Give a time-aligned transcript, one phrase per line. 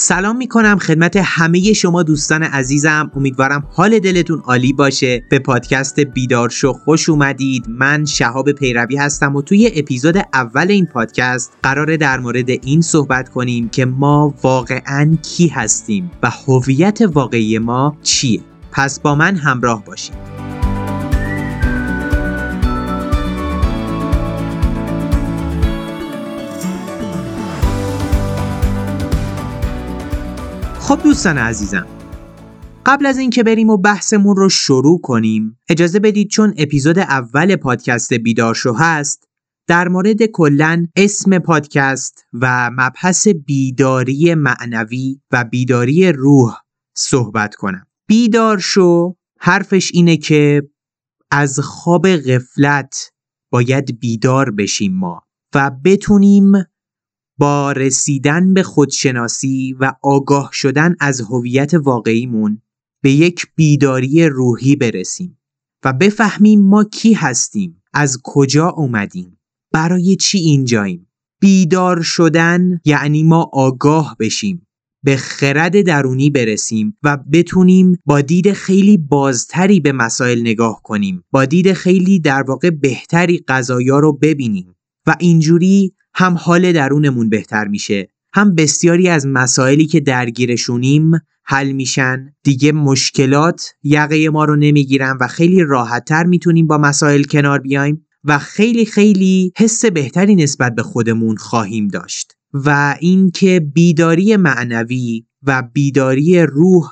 [0.00, 3.10] سلام می‌کنم خدمت همه شما دوستان عزیزم.
[3.16, 5.22] امیدوارم حال دلتون عالی باشه.
[5.30, 7.64] به پادکست بیدار شو خوش اومدید.
[7.68, 13.28] من شهاب پیروی هستم و توی اپیزود اول این پادکست قراره در مورد این صحبت
[13.28, 18.40] کنیم که ما واقعا کی هستیم و هویت واقعی ما چیه.
[18.72, 20.37] پس با من همراه باشید.
[30.88, 31.86] خب دوستان عزیزم
[32.86, 38.14] قبل از اینکه بریم و بحثمون رو شروع کنیم اجازه بدید چون اپیزود اول پادکست
[38.14, 39.28] بیدار شو هست
[39.66, 46.56] در مورد کلا اسم پادکست و مبحث بیداری معنوی و بیداری روح
[46.96, 47.86] صحبت کنم.
[48.06, 50.62] بیدار شو حرفش اینه که
[51.30, 53.12] از خواب غفلت
[53.50, 55.22] باید بیدار بشیم ما
[55.54, 56.52] و بتونیم
[57.38, 62.62] با رسیدن به خودشناسی و آگاه شدن از هویت واقعیمون
[63.02, 65.38] به یک بیداری روحی برسیم
[65.84, 69.38] و بفهمیم ما کی هستیم از کجا اومدیم
[69.72, 71.08] برای چی اینجاییم.
[71.40, 74.66] بیدار شدن یعنی ما آگاه بشیم
[75.04, 81.44] به خرد درونی برسیم و بتونیم با دید خیلی بازتری به مسائل نگاه کنیم با
[81.44, 84.74] دید خیلی در واقع بهتری قضایا رو ببینیم
[85.06, 91.10] و اینجوری هم حال درونمون بهتر میشه هم بسیاری از مسائلی که درگیرشونیم
[91.44, 92.34] حل میشن.
[92.42, 98.38] دیگه مشکلات یقه ما رو نمی‌گیرن و خیلی راحتتر می‌تونیم با مسائل کنار بیایم و
[98.38, 102.32] خیلی خیلی حس بهتری نسبت به خودمون خواهیم داشت.
[102.54, 106.84] و اینکه بیداری معنوی و بیداری روح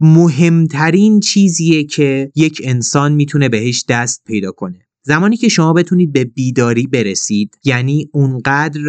[0.00, 4.86] مهمترین چیزیه که یک انسان می‌تونه بهش دست پیدا کنه.
[5.02, 8.80] زمانی که شما بتونید به بیداری برسید یعنی اونقدر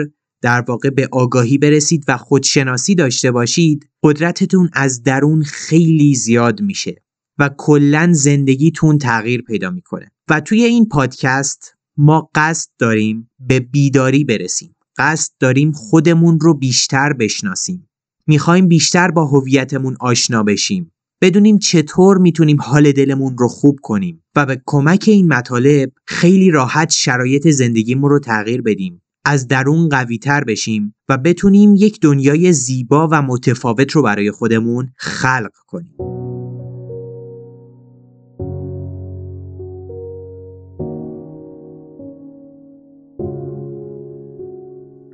[0.41, 7.03] در واقع به آگاهی برسید و خودشناسی داشته باشید قدرتتون از درون خیلی زیاد میشه
[7.39, 10.11] و کلا زندگیتون تغییر پیدا می‌کنه.
[10.29, 14.75] و توی این پادکست ما قصد داریم به بیداری برسیم.
[14.97, 17.89] قصد داریم خودمون رو بیشتر بشناسیم.
[18.27, 20.91] می‌خوایم بیشتر با هویتمون آشنا بشیم.
[21.23, 26.91] بدونیم چطور می‌تونیم حال دلمون رو خوب کنیم و به کمک این مطالب خیلی راحت
[26.91, 29.01] شرایط زندگیمون رو تغییر بدیم.
[29.25, 34.89] از درون قوی تر بشیم و بتونیم یک دنیای زیبا و متفاوت رو برای خودمون
[34.97, 35.95] خلق کنیم.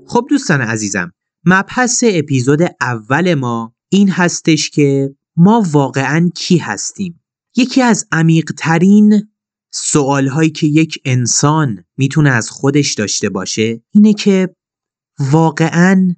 [0.05, 1.11] خب دوستان عزیزم
[1.45, 7.23] مبحث اپیزود اول ما این هستش که ما واقعا کی هستیم؟
[7.55, 9.31] یکی از عمیقترین
[9.73, 14.55] سوال هایی که یک انسان می‌تونه از خودش داشته باشه اینه که
[15.19, 16.15] واقعا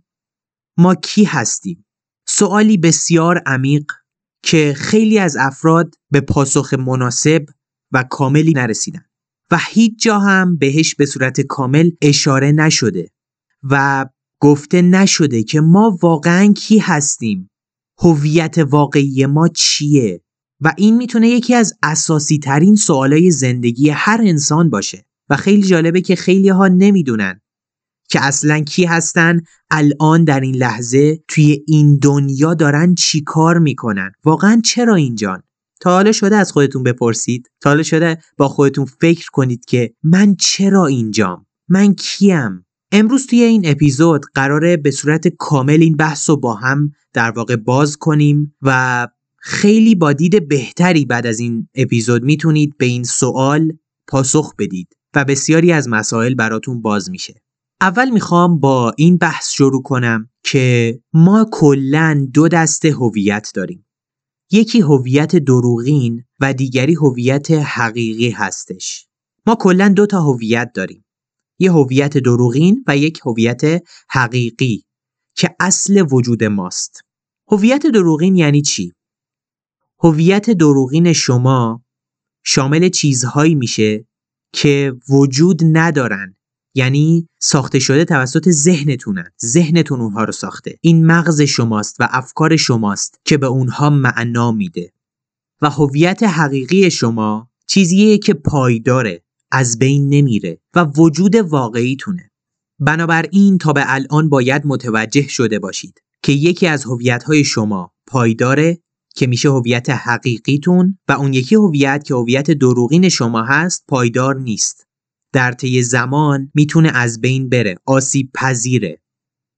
[0.77, 1.85] ما کی هستیم؟
[2.27, 3.91] سوالی بسیار عمیق
[4.43, 7.45] که خیلی از افراد به پاسخ مناسب
[7.91, 9.05] و کاملی نرسیدن
[9.51, 13.09] و هیچ جا هم بهش به صورت کامل اشاره نشده
[13.63, 14.05] و
[14.39, 17.50] گفته نشده که ما واقعا کی هستیم.
[18.01, 20.22] هویت واقعی ما چیه؟
[20.62, 25.06] و این می‌تونه یکی از اساسی ترین سوالای زندگی هر انسان باشه.
[25.29, 27.41] و خیلی جالبه که خیلی ها نمی‌دونن
[28.09, 29.41] که اصلا کی هستن.
[29.72, 34.11] الان در این لحظه توی این دنیا دارن چی کار می‌کنن.
[34.23, 35.44] واقعا چرا اینجان
[35.79, 37.50] تا حالا شده از خودتون بپرسید.
[37.61, 43.44] تا حالا شده با خودتون فکر کنید که من چرا اینجام؟ من کیم؟ امروز توی
[43.44, 48.56] این اپیزود قراره به صورت کامل این بحث رو با هم در واقع باز کنیم
[48.62, 49.07] و
[49.38, 53.72] خیلی با دید بهتری بعد از این اپیزود می‌تونید به این سوال
[54.07, 57.41] پاسخ بدید و بسیاری از مسائل براتون باز میشه.
[57.81, 63.85] اول می‌خوام با این بحث شروع کنم که ما کلا دو دسته هویت داریم.
[64.52, 69.08] یکی هویت دروغین و دیگری هویت حقیقی هستش.
[69.47, 71.06] ما کلا دو تا هویت داریم.
[71.61, 73.61] یه هویت دروغین و یک هویت
[74.09, 74.84] حقیقی
[75.35, 77.02] که اصل وجود ماست.
[77.52, 78.93] هویت دروغین یعنی چی؟
[80.03, 81.84] هویت دروغین شما
[82.43, 84.05] شامل چیزهایی میشه
[84.53, 86.35] که وجود ندارن.
[86.75, 90.75] یعنی ساخته شده توسط ذهنتونن ذهنتون اونها رو ساخته.
[90.81, 94.93] این مغز شماست و افکار شماست که به اونها معنا میده.
[95.61, 99.23] و هویت حقیقی شما چیزیه که پایداره.
[99.51, 102.31] از بین نمیره و وجود واقعیتونه
[102.79, 108.79] بنابراین تا به الان باید متوجه شده باشید که یکی از هویت‌های شما پایداره
[109.15, 114.87] که میشه هویت حقیقیتون و اون یکی هویت که هویت دروغین شما هست پایدار نیست.
[115.33, 119.01] در طی زمان می‌تونه از بین بره آسیب پذیره.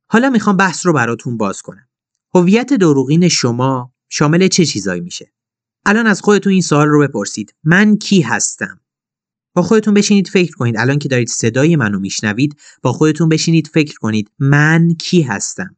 [0.10, 1.88] حالا می‌خوام بحث رو براتون باز کنم.
[2.36, 5.34] هویت دروغین شما شامل چه چیزایی میشه؟
[5.86, 7.54] الان از خودتون این سوال رو بپرسید.
[7.64, 8.80] من کی هستم؟
[9.54, 10.78] با خودتون بشینید فکر کنید.
[10.78, 15.78] الان که دارید صدای منو میشنوید با خودتون بشینید فکر کنید من کی هستم.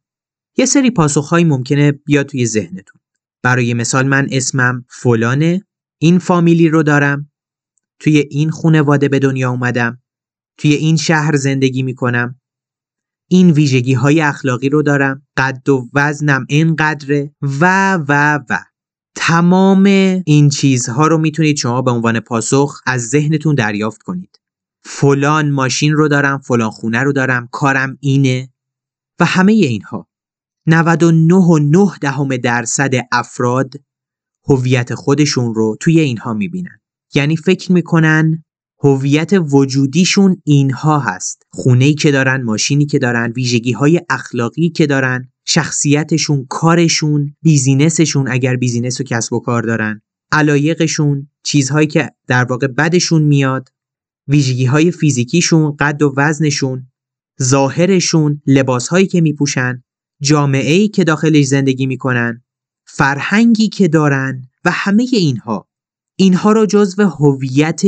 [0.56, 3.00] یه سری پاسخهایی ممکنه بیاد توی ذهنتون.
[3.42, 5.66] برای مثال من اسمم فلانه
[5.98, 7.30] این فامیلی رو دارم
[7.98, 10.02] توی این خونواده به دنیا اومدم
[10.58, 12.40] توی این شهر زندگی می‌کنم
[13.28, 18.58] این ویژگی های اخلاقی رو دارم قد و وزنم اینقدره و و و.
[19.16, 19.84] تمام
[20.26, 24.40] این چیزها رو می‌تونید شما به عنوان پاسخ از ذهنتون دریافت کنید.
[24.84, 28.48] فلان ماشین رو دارم فلان خونه رو دارم کارم اینه
[29.20, 30.08] و همه اینها.
[30.70, 33.74] 99.9 دهم درصد افراد
[34.48, 36.80] هویت خودشون رو توی اینها می‌بینن.
[37.14, 38.44] یعنی فکر می‌کنن
[38.82, 41.42] هویت وجودیشون اینها هست.
[41.50, 45.32] خونه‌ای که دارن ماشینی که دارن ویژگی های اخلاقی که دارن.
[45.48, 50.00] شخصیتشون کارشون business شون اگر business و کسب و کار دارن.
[50.32, 53.68] علایقشون چیزهایی که در واقع بدشون میاد.
[54.28, 56.86] ویژگی های فیزیکیشون قد و وزنشون.
[57.42, 59.82] ظاهرشون لباسهایی که میپوشن.
[60.22, 62.42] جامعه ای که داخلش زندگی می‌کنن.
[62.86, 65.68] فرهنگی که دارن و همه اینها.
[66.16, 67.82] اینها را جزو هویت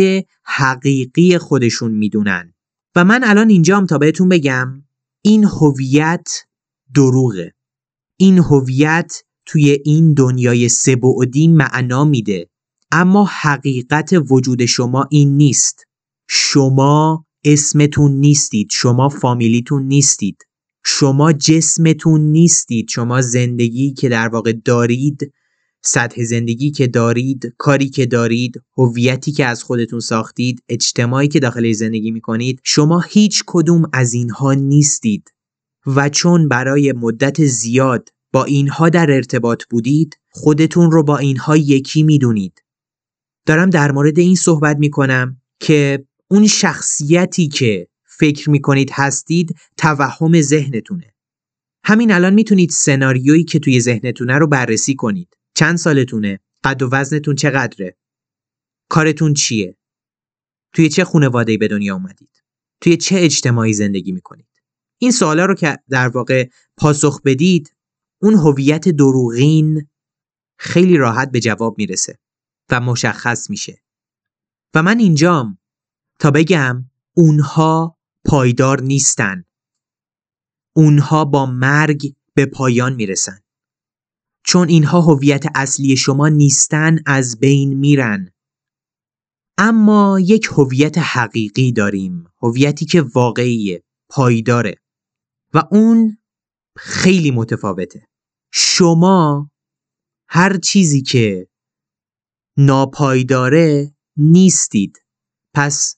[0.45, 2.55] حقیقی خودشون می‌دونن.
[2.97, 4.83] و من الان اینجام تا بهتون بگم
[5.23, 6.29] این هویت
[6.95, 7.53] دروغه.
[8.17, 12.49] این هویت توی این دنیای سبعدی معنا میده.
[12.91, 15.85] اما حقیقت وجود شما این نیست.
[16.29, 18.69] شما اسمتون نیستید.
[18.71, 20.37] شما فامیلیتون نیستید.
[20.85, 22.89] شما جسمتون نیستید.
[22.89, 25.33] شما زندگی که در واقع دارید
[25.85, 31.73] سطح زندگی که دارید کاری که دارید هویتی که از خودتون ساختید اجتماعی که داخل
[31.73, 35.33] زندگی می‌کنید شما هیچ کدوم از اینها نیستید.
[35.97, 42.03] و چون برای مدت زیاد با اینها در ارتباط بودید خودتون رو با اینها یکی
[42.03, 42.63] می‌دونید.
[43.47, 51.15] دارم در مورد این صحبت می‌کنم که اون شخصیتی که فکر می‌کنید هستید توهم ذهنتونه.
[51.85, 55.37] همین الان می‌تونید سناریویی که توی ذهنتونه رو بررسی کنید.
[55.55, 57.97] چند سالتونه؟ قد و وزنتون چقدره؟
[58.89, 59.77] کارتون چیه؟
[60.73, 62.43] توی چه خانواده‌ای به دنیا اومدید؟
[62.81, 64.58] توی چه اجتماعی زندگی می‌کنید؟
[64.99, 67.75] این سوالا رو که در واقع پاسخ بدید
[68.23, 69.89] اون هویت دروغین
[70.59, 72.19] خیلی راحت به جواب می‌رسه
[72.71, 73.83] و مشخص میشه.
[74.75, 75.59] و من اینجام
[76.21, 79.45] تا بگم اونها پایدار نیستن.
[80.77, 83.39] اونها با مرگ به پایان می‌رسن.
[84.45, 88.33] چون اینها هویت اصلی شما نیستن از بین میرن.
[89.59, 94.75] اما یک هویت حقیقی داریم هویتی که واقعیه پایداره.
[95.55, 96.19] و اون
[96.77, 98.09] خیلی متفاوته.
[98.53, 99.51] شما
[100.29, 101.49] هر چیزی که
[102.57, 105.03] ناپایداره نیستید.
[105.55, 105.97] پس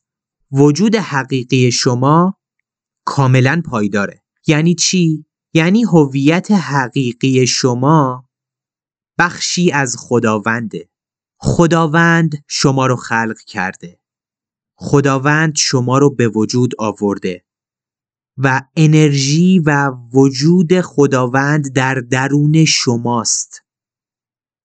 [0.53, 2.41] وجود حقیقی شما
[3.05, 4.23] کاملا پایداره.
[4.47, 8.29] یعنی چی؟ یعنی هویت حقیقی شما
[9.19, 10.91] بخشی از خداونده.
[11.39, 14.01] خداوند شما رو خلق کرده.
[14.75, 17.45] خداوند شما رو به وجود آورده.
[18.45, 23.63] و انرژی و وجود خداوند در درون شماست.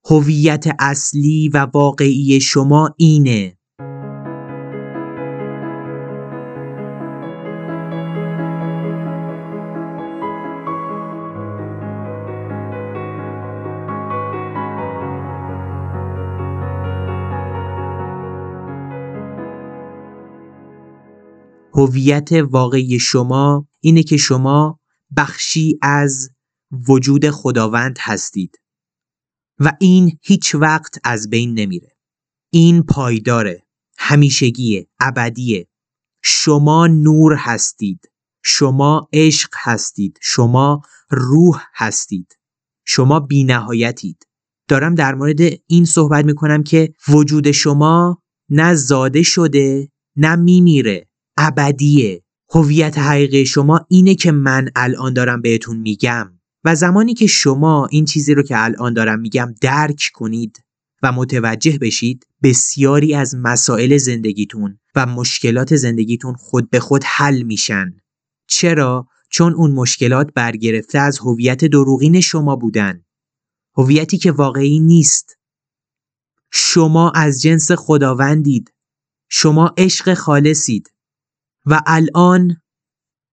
[0.06, 3.58] هویت اصلی و واقعی شما اینه.
[21.78, 24.80] هویت واقعی شما اینه که شما
[25.18, 26.30] بخشی از
[26.90, 28.60] وجود خداوند هستید
[29.60, 31.96] و این هیچ وقت از بین نمیره.
[32.52, 33.64] این پایداره
[33.98, 35.68] همیشگیه ابدیه.
[36.24, 38.12] شما نور هستید
[38.44, 42.38] شما عشق هستید شما روح هستید
[42.86, 44.28] شما بینهایتید.
[44.68, 51.08] دارم در مورد این صحبت می‌کنم که وجود شما نه زاده شده نه میمیره.
[51.38, 52.22] ابدیه.
[52.50, 56.40] هویت حقیقی شما اینه که من الان دارم بهتون میگم.
[56.66, 60.64] و زمانی که شما این چیزی رو که الان دارم میگم درک کنید
[61.04, 67.94] و متوجه بشید بسیاری از مسائل زندگیتون و مشکلات زندگیتون خود به خود حل میشن.
[68.48, 73.06] چرا؟ چون اون مشکلات برگرفته از هویت دروغین شما بودن.
[73.78, 75.38] هویتی که واقعی نیست.
[76.52, 78.74] شما از جنس خداوندید.
[79.30, 80.95] شما عشق خالصید.
[81.66, 82.58] و الان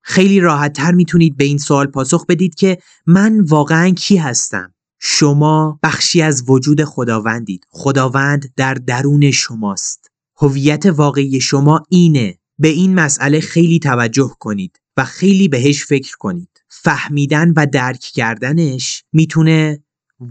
[0.03, 4.75] خیلی راحت تر می‌تونید به این سوال پاسخ بدید که من واقعا کی هستم.
[5.01, 7.67] شما بخشی از وجود خداوندید.
[7.69, 10.11] خداوند در درون شماست.
[10.37, 12.39] هویت واقعی شما اینه.
[12.59, 16.65] به این مسئله خیلی توجه کنید و خیلی بهش فکر کنید.
[16.69, 19.85] فهمیدن و درک کردنش می‌تونه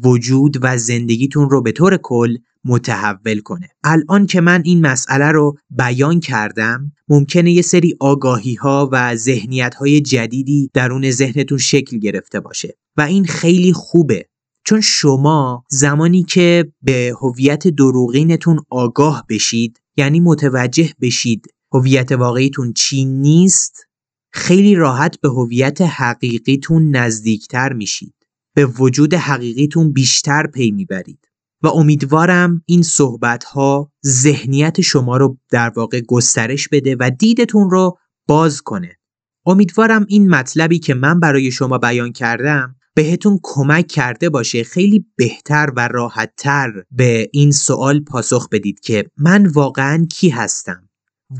[0.03, 3.69] وجود و زندگیتون رو به طور کل متحول کنه.
[3.83, 9.75] الان که من این مسئله رو بیان کردم ممکنه یه سری آگاهی ها و ذهنیت
[9.75, 12.77] های جدیدی درون ذهنتون شکل گرفته باشه.
[12.97, 14.25] و این خیلی خوبه
[14.65, 23.05] چون شما زمانی که به هویت دروغینتون آگاه بشید یعنی متوجه بشید هویت واقعیتون چی
[23.05, 23.87] نیست
[24.33, 28.13] خیلی راحت به هویت حقیقیتون نزدیکتر میشید.
[28.55, 31.30] به وجود حقیقیتون بیشتر پی می‌برید.
[31.63, 37.97] و امیدوارم این صحبت ها ذهنیت شما رو در واقع گسترش بده و دیدتون رو
[38.27, 38.97] باز کنه.
[39.45, 45.67] امیدوارم این مطلبی که من برای شما بیان کردم بهتون کمک کرده باشه خیلی بهتر
[45.75, 50.89] و راحتتر به این سوال پاسخ بدید که من واقعا کی هستم؟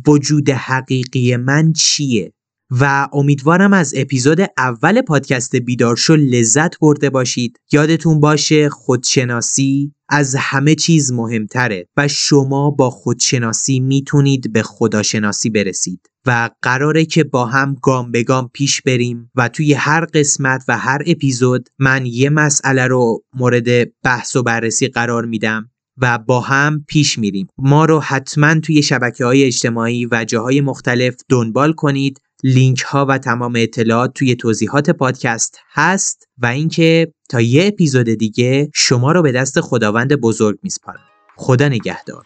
[0.08, 2.34] وجود حقیقی من چیه؟
[2.80, 7.58] و امیدوارم از اپیزود اول پادکست بیدارشو لذت برده باشید.
[7.72, 16.00] یادتون باشه خودشناسی از همه چیز مهمتره و شما با خودشناسی می‌تونید به خداشناسی برسید
[16.26, 20.78] و قراره که با هم گام به گام پیش بریم و توی هر قسمت و
[20.78, 26.86] هر اپیزود من یه مسئله رو مورد بحث و بررسی قرار میدم و با هم
[26.88, 27.48] پیش میریم.
[27.58, 33.18] ما رو حتما توی شبکه های اجتماعی و جاهای مختلف دنبال کنید لینک ها و
[33.18, 39.32] تمام اطلاعات توی توضیحات پادکست هست و اینکه تا یه اپیزود دیگه شما رو به
[39.32, 41.06] دست خداوند بزرگ میسپارم.
[41.36, 42.24] خدا نگهدار.